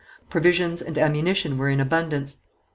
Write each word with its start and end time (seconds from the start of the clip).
Provisions 0.31 0.81
and 0.81 0.97
ammunition 0.97 1.59
were 1.59 1.69
in 1.69 1.79
abundance. 1.79 2.37